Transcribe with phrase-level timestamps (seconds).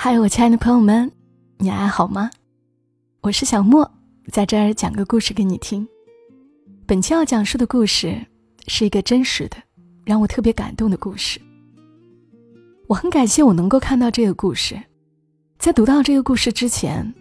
[0.00, 1.10] 嗨，我亲爱的朋友们，
[1.56, 2.30] 你还好吗？
[3.20, 3.90] 我是小莫，
[4.30, 5.86] 在这儿讲个故事给你听。
[6.86, 8.24] 本期要讲述的故事
[8.68, 9.56] 是一个真实的、
[10.04, 11.40] 让我特别感动的故事。
[12.86, 14.80] 我很感谢我能够看到这个故事。
[15.58, 17.12] 在读到这个故事之前，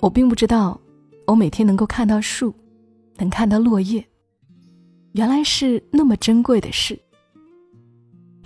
[0.00, 0.80] 我并不知道
[1.28, 2.52] 我每天能够看到树，
[3.16, 4.04] 能看到落叶，
[5.12, 6.98] 原来是那么珍贵的事。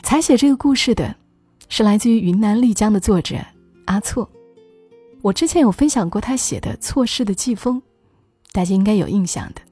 [0.02, 1.16] 采写这个故事的，
[1.70, 3.36] 是来自于云南丽江的作者
[3.88, 4.30] 阿错。
[5.22, 7.82] 我之前有分享过他写的《错失的季风》，
[8.52, 9.62] 大家应该有印象的。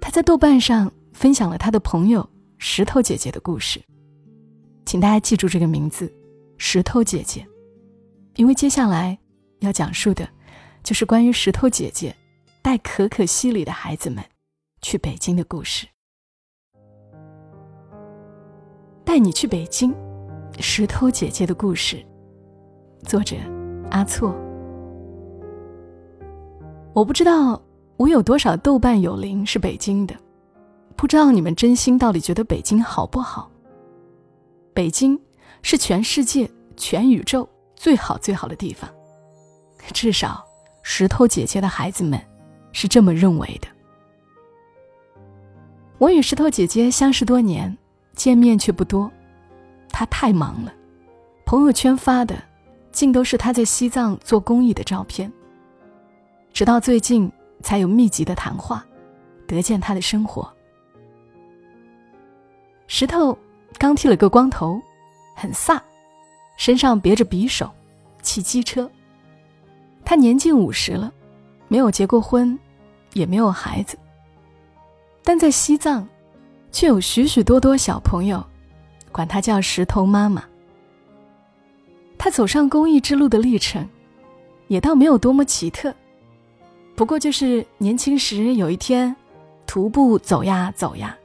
[0.00, 3.80] 他在豆瓣上分享了他的朋友石头姐姐的故事，
[4.84, 6.12] 请大家记住这个名字——
[6.58, 7.46] 石头姐姐，
[8.36, 9.16] 因为接下来
[9.60, 10.28] 要讲述的，
[10.82, 12.14] 就是关于石头姐姐
[12.60, 14.22] 带可可西里的孩子们
[14.82, 15.86] 去北京的故事。
[19.04, 19.94] 带你去北京，
[20.58, 22.04] 石头姐姐的故事，
[23.04, 23.36] 作者
[23.90, 24.34] 阿错。
[26.92, 27.60] 我不知道
[27.96, 30.14] 我有多少豆瓣友邻是北京的，
[30.96, 33.50] 不知道你们真心到底觉得北京好不好？
[34.74, 35.18] 北京
[35.62, 38.88] 是全世界、全宇宙最好最好的地方，
[39.92, 40.44] 至少
[40.82, 42.20] 石头姐姐的孩子们
[42.72, 43.68] 是这么认为的。
[45.98, 47.76] 我与石头姐姐相识多年。
[48.12, 49.10] 见面却不多，
[49.88, 50.74] 她太忙了，
[51.46, 52.34] 朋友圈发的
[52.92, 55.30] 竟都是他在西藏做公益的照片。
[56.52, 57.30] 直到最近
[57.62, 58.84] 才有密集的谈话，
[59.46, 60.50] 得见他的生活。
[62.86, 63.36] 石头
[63.78, 64.80] 刚剃了个光头，
[65.34, 65.80] 很飒，
[66.56, 67.70] 身上别着匕首，
[68.22, 68.90] 骑机车。
[70.04, 71.12] 他年近五十了，
[71.68, 72.58] 没有结过婚，
[73.12, 73.96] 也没有孩子，
[75.22, 76.06] 但在西藏。
[76.72, 78.46] 却有许许多多小朋友，
[79.10, 80.44] 管他叫石头妈妈。
[82.22, 83.88] 他走上公益之路的历程，
[84.68, 85.90] 也倒没有多么奇特，
[86.94, 89.16] 不过就是年轻时有一天，
[89.66, 91.16] 徒步走呀走呀，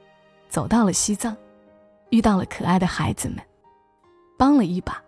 [0.48, 1.36] 走到了西藏，
[2.12, 3.40] 遇到了可爱的孩子们，
[4.38, 5.04] 帮了一把，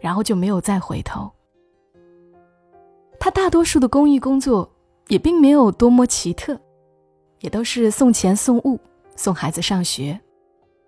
[0.00, 1.30] 然后就没有再回头。
[3.20, 4.68] 他大多数的公益工作
[5.06, 6.60] 也并没有多么奇特，
[7.38, 8.80] 也都是送钱送物。
[9.14, 10.18] 送孩子上学，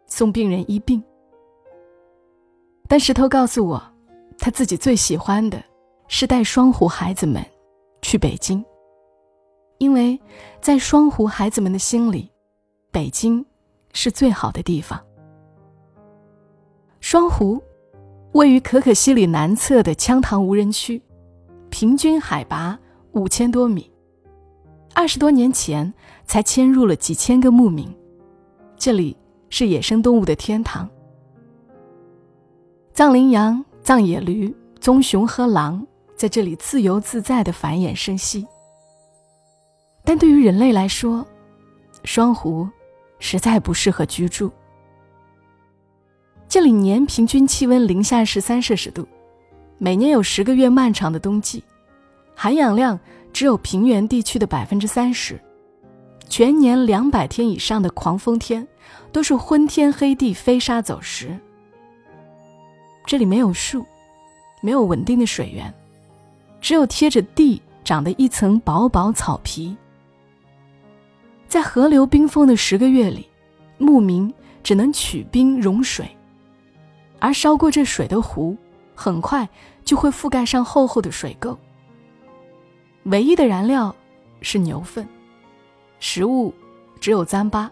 [0.06, 1.00] 送病人医病。
[2.89, 3.91] 但石头告诉我，
[4.38, 5.62] 他自己最喜欢的
[6.09, 7.44] 是带双湖孩子们
[8.03, 8.65] 去北京，
[9.78, 10.20] 因为
[10.60, 12.31] 在双湖孩子们的心里，
[12.91, 13.44] 北京
[13.92, 15.00] 是最好的地方。
[17.00, 17.60] 双湖
[18.32, 21.03] 位于可可西里南侧的羌塘无人区，
[21.69, 22.78] 平均海拔
[23.12, 23.91] 五千多米，
[24.94, 25.92] 二十多年前
[26.25, 27.92] 才迁入了几千个牧民。
[28.76, 29.16] 这里
[29.48, 30.88] 是野生动物的天堂，
[32.92, 35.84] 藏羚羊、藏野驴、棕熊和狼
[36.15, 38.47] 在这里自由自在的繁衍生息。
[40.04, 41.26] 但对于人类来说，
[42.04, 42.69] 双湖
[43.19, 44.50] 实在不适合居住。
[46.48, 49.06] 这里年平均气温零下十三摄氏度，
[49.78, 51.65] 每年有十个月漫长的冬季，
[52.34, 52.98] 含氧量
[53.32, 55.41] 只有平原地区的百分之三十。
[56.28, 58.66] 全年两百天以上的狂风天，
[59.10, 61.38] 都是昏天黑地、飞沙走石。
[63.05, 63.85] 这里没有树，
[64.61, 65.73] 没有稳定的水源，
[66.61, 69.77] 只有贴着地长的一层薄薄草皮。
[71.49, 73.29] 在河流冰封的十个月里，
[73.77, 74.33] 牧民
[74.63, 76.09] 只能取冰融水，
[77.19, 78.57] 而烧过这水的壶，
[78.95, 79.47] 很快
[79.84, 81.57] 就会覆盖上厚厚的水垢。
[83.05, 83.95] 唯一的燃料
[84.41, 85.07] 是牛粪。
[85.99, 86.55] 食物
[87.01, 87.69] 只有糌粑、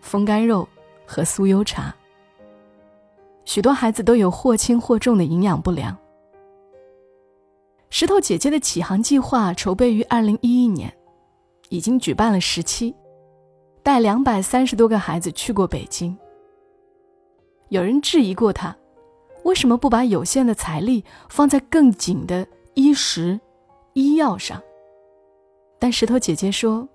[0.00, 0.68] 风干肉
[1.04, 1.94] 和酥油茶。
[3.44, 5.96] 许多孩子都有或轻或重的营养不良。
[7.90, 10.92] 石头姐姐的启航计划筹备于二零一一年，
[11.68, 12.94] 已经举办了十期，
[13.82, 16.16] 带两百三十多个孩子去过北京。
[17.68, 18.76] 有人质疑过他，
[19.44, 23.38] 为什么不把有限的财力放在更紧的衣食、
[23.92, 24.60] 医药上？
[25.78, 26.88] 但石头姐姐说。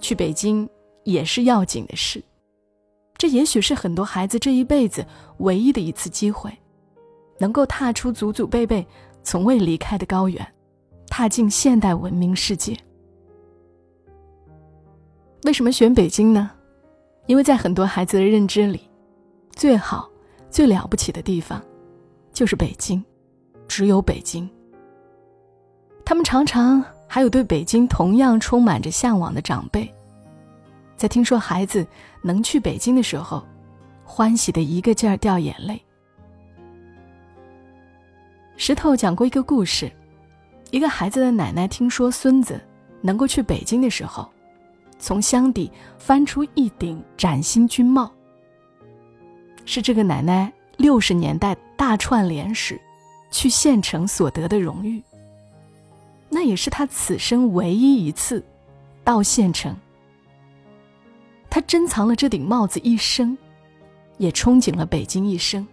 [0.00, 0.68] 去北京
[1.04, 2.22] 也是要紧的事，
[3.24, 5.02] 这也许是很多孩子这一辈子
[5.38, 6.54] 唯一的一次机会，
[7.38, 8.86] 能够踏出祖祖辈辈
[9.22, 10.46] 从未离开的高原，
[11.08, 12.76] 踏进现代文明世界。
[15.44, 16.50] 为什么选北京呢？
[17.24, 18.82] 因为在很多孩子的认知里，
[19.52, 20.06] 最好、
[20.50, 21.62] 最了不起的地方，
[22.30, 23.02] 就是北京，
[23.66, 24.46] 只有北京。
[26.04, 26.84] 他们常常。
[27.06, 29.88] 还有对北京同样充满着向往的长辈，
[31.04, 31.86] 在听说孩子
[32.22, 33.44] 能去北京的时候，
[34.06, 35.78] 欢喜的一个劲儿掉眼泪。
[38.56, 39.92] 石头讲过一个故事：
[40.70, 42.58] 一个孩子的奶奶听说孙子
[43.02, 44.26] 能够去北京的时候，
[44.98, 48.10] 从箱底翻出一顶崭新军帽，
[49.66, 52.80] 是这个奶奶六十年代大串联时
[53.30, 55.02] 去县城所得的荣誉。
[56.30, 58.42] 那也是他此生唯一一次
[59.04, 59.76] 到县城。
[61.54, 63.38] 他珍藏了这顶帽子一生，
[64.18, 65.64] 也憧憬了北京一生。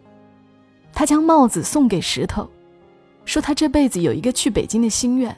[0.94, 2.48] 他将帽子送给石头，
[3.26, 5.36] 说他这辈子有一个去北京的心愿，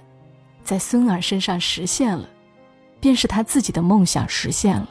[0.62, 2.28] 在孙儿身上实现了，
[3.00, 4.90] 便是他自己的梦想实现了。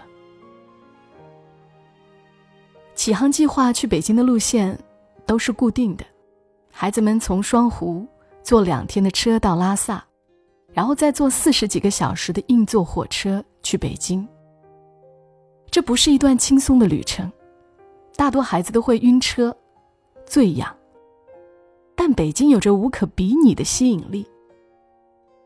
[2.95, 4.79] 启航计划去北京的路线
[5.27, 6.05] 都是固定的，
[6.71, 8.07] 孩子们从双湖
[8.43, 10.03] 坐两天的车到拉萨，
[10.73, 14.27] 然后再坐四十几个小时的硬座火车去北京。
[15.73, 17.33] 这不是一段轻松的旅程，
[18.15, 19.57] 大多孩子都会晕车、
[20.27, 20.77] 醉氧。
[21.97, 24.27] 但北京有着无可比拟的吸引力。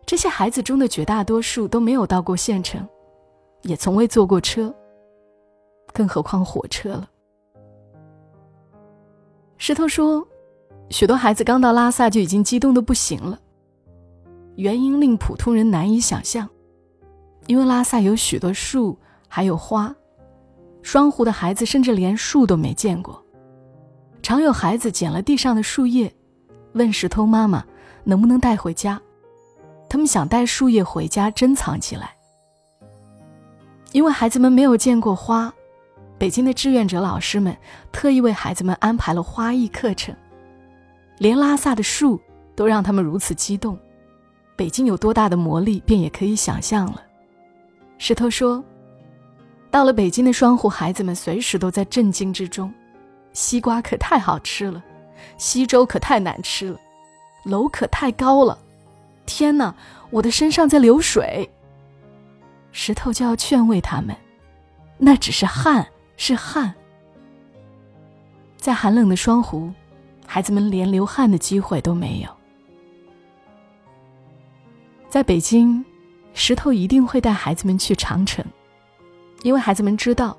[0.04, 2.84] 这些孩子中的绝大多数都没有到过县城，
[3.62, 4.74] 也从未坐过车，
[5.92, 7.08] 更何况火车了。
[9.58, 10.26] 石头说，
[10.90, 13.38] 许多孩子刚到拉萨就已经激动的不行了。
[14.56, 16.48] 原因令普通人难以想象，
[17.46, 19.94] 因为拉萨有许多树，还有花。
[20.86, 23.20] 双湖的孩子甚至连树都没见过，
[24.22, 26.14] 常有孩子捡了地上的树叶，
[26.74, 27.64] 问石头妈妈
[28.04, 29.02] 能不能带回家。
[29.88, 32.14] 他们想带树叶回家珍藏起来。
[33.90, 35.52] 因为孩子们没有见过花，
[36.18, 37.56] 北京的志愿者老师们
[37.90, 40.14] 特意为孩子们安排了花艺课程。
[41.18, 42.20] 连拉萨的树
[42.54, 43.76] 都让他们如此激动，
[44.54, 47.02] 北京有多大的魔力，便也可以想象了。
[47.98, 48.64] 石头说。
[49.76, 52.72] 到了北京的双湖，孩子们随时都在震惊之中。
[53.34, 54.82] 西瓜可太好吃了，
[55.36, 56.80] 稀粥可太难吃了，
[57.44, 58.58] 楼可太高了。
[59.26, 59.74] 天哪，
[60.08, 61.50] 我的身上在流水。
[62.72, 64.16] 石头就要劝慰他们，
[64.96, 65.86] 那只是汗，
[66.16, 66.74] 是汗。
[68.56, 69.70] 在寒冷的双湖，
[70.24, 72.30] 孩子们连流汗的机会都没有。
[75.10, 75.84] 在北京，
[76.32, 78.42] 石头一定会带孩子们去长城。
[79.42, 80.36] 因为孩子们知道，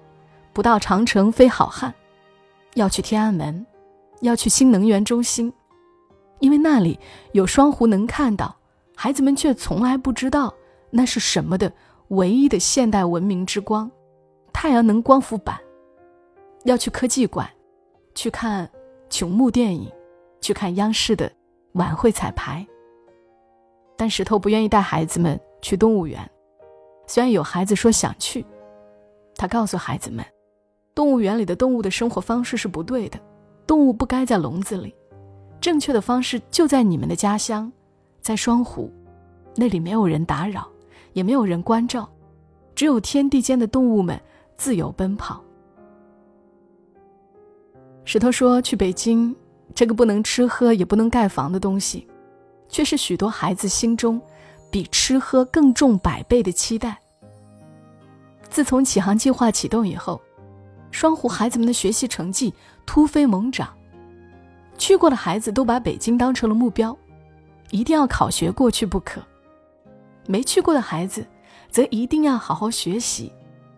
[0.54, 1.94] 不到长城非好汉，
[2.76, 3.66] 要去天安门，
[4.22, 5.54] 要去新能源中心，
[6.40, 7.00] 因为那里
[7.32, 8.56] 有双湖能看到，
[8.96, 10.54] 孩子们却从来不知道
[10.90, 11.72] 那是什么的
[12.10, 13.90] 唯一的现代文明之光——
[14.52, 15.58] 太阳能光伏板。
[16.66, 17.50] 要去科技馆，
[18.14, 18.70] 去看
[19.10, 19.90] 琼木电影，
[20.42, 21.32] 去看央视的
[21.74, 22.66] 晚会彩排。
[23.96, 26.30] 但石头不愿意带孩子们去动物园，
[27.08, 28.46] 虽然有孩子说想去。
[29.38, 30.26] 他告诉孩子们，
[30.96, 33.20] 动物园里的动物的生活方式是不对的，
[33.68, 34.94] 动物不该在笼子里，
[35.62, 37.72] 正确的方式就在你们的家乡，
[38.20, 38.92] 在双湖，
[39.56, 40.68] 那里没有人打扰，
[41.14, 42.10] 也没有人关照，
[42.74, 44.20] 只有天地间的动物们
[44.56, 45.44] 自由奔跑。
[48.04, 49.36] 石头说：“去北京，
[49.76, 52.08] 这个不能吃喝也不能盖房的东西，
[52.70, 54.20] 却是许多孩子心中
[54.72, 56.98] 比吃喝更重百倍的期待。”
[58.50, 60.22] 自从启航计划启动以后，
[60.92, 62.54] 双湖孩子们的学习成绩
[62.86, 63.74] 突飞猛涨。
[64.78, 66.96] 去过的孩子都把北京当成了目标，
[67.72, 69.20] 一定要考学过去不可；
[70.28, 71.26] 没去过的孩子，
[71.70, 73.32] 则一定要好好学习。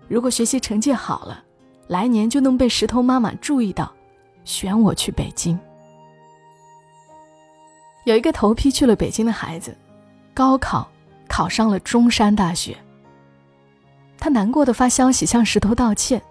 [0.08, 1.44] 如果学习成绩好了，
[1.88, 3.92] 来年就能被石头妈妈注意到，
[4.44, 5.60] 选我去北京。
[8.06, 9.76] 有一个头批去了北京的孩子，
[10.34, 10.90] 高考
[11.28, 12.76] 考上了中山大学。
[14.20, 16.22] 他难过的发消息向石头道歉，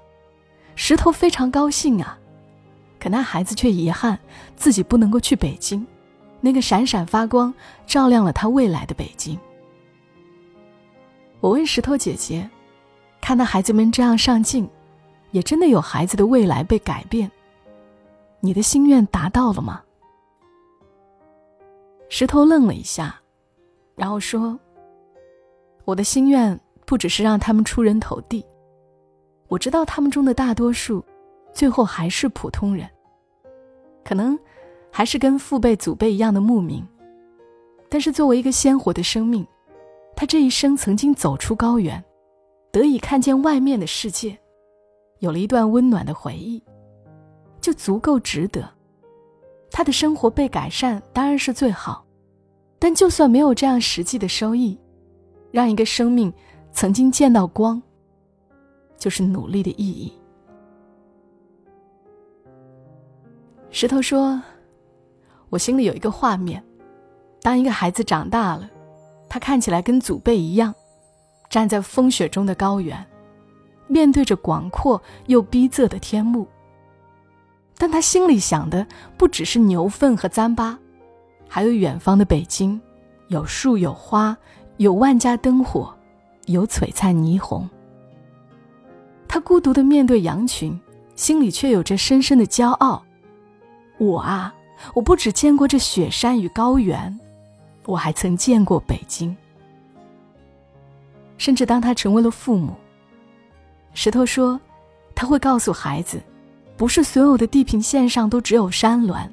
[0.74, 2.18] 石头非常高兴啊，
[3.00, 4.18] 可那孩子却遗憾
[4.56, 5.86] 自己不能够去北京，
[6.40, 7.52] 那个闪闪发光、
[7.86, 9.38] 照亮了他未来的北京。
[11.40, 12.48] 我问石头姐姐，
[13.22, 14.68] 看到孩子们这样上进，
[15.30, 17.30] 也真的有孩子的未来被改变，
[18.40, 19.82] 你的心愿达到了吗？
[22.10, 23.18] 石头愣了一下，
[23.96, 24.58] 然后说
[25.86, 28.42] ：“我的心愿。”不只是让他们出人头地，
[29.48, 31.04] 我知道他们中的大多数，
[31.52, 32.88] 最后还是普通人，
[34.02, 34.38] 可能
[34.90, 36.82] 还是跟父辈祖辈一样的牧民，
[37.90, 39.46] 但是作为一个鲜活的生命，
[40.16, 42.02] 他这一生曾经走出高原，
[42.72, 44.38] 得以看见外面的世界，
[45.18, 46.64] 有了一段温暖的回忆，
[47.60, 48.66] 就足够值得。
[49.70, 52.02] 他的生活被改善当然是最好，
[52.78, 54.80] 但就算没有这样实际的收益，
[55.50, 56.32] 让一个生命。
[56.78, 57.82] 曾经见到光，
[58.96, 60.12] 就是努力的意义。
[63.68, 64.40] 石头说
[65.50, 66.62] ：“我心里有一个画面：
[67.42, 68.70] 当一个孩子长大了，
[69.28, 70.72] 他看起来跟祖辈一样，
[71.50, 73.04] 站在风雪中的高原，
[73.88, 76.46] 面对着广阔又逼仄的天幕。
[77.76, 80.78] 但他心里想的不只是牛粪和糌粑，
[81.48, 82.80] 还有远方的北京，
[83.26, 84.38] 有树有花，
[84.76, 85.92] 有万家灯火，
[86.48, 87.68] 有璀璨霓虹。
[89.26, 90.78] 他孤独的面对羊群，
[91.14, 93.04] 心里却有着深深的骄傲。
[93.98, 94.54] 我啊，
[94.94, 97.18] 我不只见过这雪山与高原，
[97.84, 99.36] 我还曾见过北京。
[101.36, 102.74] 甚至当他成为了父母，
[103.92, 104.60] 石头说，
[105.14, 106.20] 他会告诉孩子，
[106.76, 109.28] 不是所有的地平线上都只有山峦，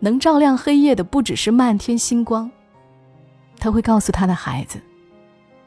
[0.00, 2.50] 能照亮黑夜的不只是漫天星光。
[3.58, 4.80] 他会告诉他的孩子，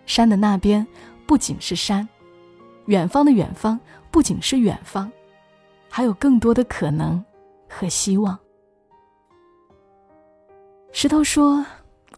[0.07, 0.85] 山的那边
[1.27, 2.07] 不仅是山。
[2.85, 3.77] 远方的远方
[4.09, 5.11] 不仅是远方，
[5.89, 7.23] 还有更多的可能
[7.67, 8.39] 和希望。
[10.93, 11.65] 石头说：“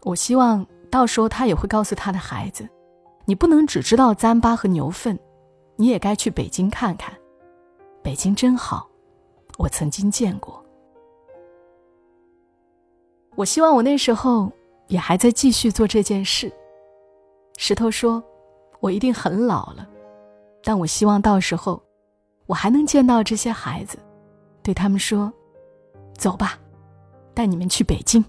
[0.02, 2.66] 我希望到时候他也会告诉他的孩子，
[3.24, 5.18] 你不能只知道糌粑和牛粪，
[5.74, 7.12] 你也该去北京看看。
[8.00, 8.88] 北京真好，
[9.58, 10.64] 我曾经见过。
[13.34, 14.52] 我希望我那时候
[14.86, 16.50] 也还在继续做这件事。”
[17.62, 18.24] 石头说
[18.80, 19.86] ：“我一定很老了。”
[20.64, 21.82] 但我希望到时候，
[22.46, 23.98] 我还能见到这些孩子，
[24.62, 25.30] 对他们说
[26.16, 26.58] ：“走吧，
[27.34, 28.24] 带你们去北京。”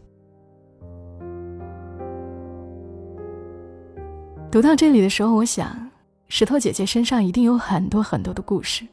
[4.52, 5.90] 读到这里的时候，我想，
[6.28, 8.86] 石头姐姐身上一定有很多很多的故事。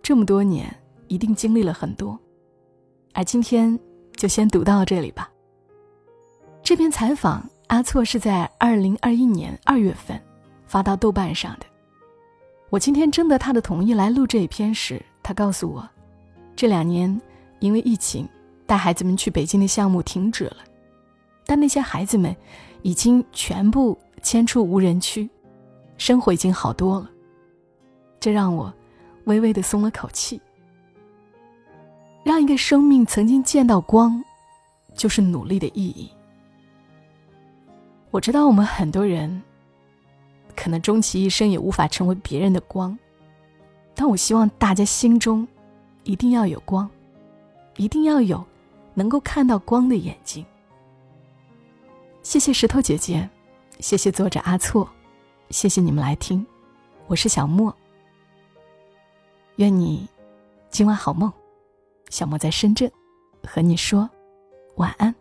[0.00, 0.74] 这么多年，
[1.08, 2.18] 一定经历了很多，
[3.12, 3.78] 而今天
[4.16, 5.30] 就先读到这里吧。
[6.62, 10.20] 这篇采访，阿措是在二零二一年二月份
[10.66, 11.66] 发到豆瓣上的。
[12.68, 15.88] 我今天征得他的同意来录这一篇时，他告诉我，
[16.56, 17.20] 这两年
[17.60, 18.28] 因为疫情，
[18.66, 20.56] 带孩子们去北京的项目停止了，
[21.46, 22.34] 但那些孩子们
[22.82, 25.30] 已经全部迁出无人区，
[25.96, 27.08] 生活已经好多了。
[28.18, 28.74] 这让我
[29.26, 30.40] 微微的松了口气。
[32.24, 34.20] 让一个生命曾经见到光，
[34.92, 36.10] 就是努力的意义。
[38.10, 39.42] 我知道我们很多人。
[40.56, 42.98] 可能终其一生也无法成为别人的光，
[43.94, 45.46] 但我希望大家心中
[46.02, 46.90] 一定要有光，
[47.76, 48.44] 一定要有
[48.92, 50.44] 能够看到光的眼睛。
[52.22, 53.26] 谢谢石头姐姐，
[53.78, 54.86] 谢谢作者阿错，
[55.48, 56.44] 谢谢你们来听，
[57.06, 57.74] 我是小莫。
[59.56, 60.06] 愿你
[60.68, 61.32] 今晚好梦，
[62.10, 62.90] 小莫在深圳
[63.46, 64.10] 和你说
[64.74, 65.14] 晚安。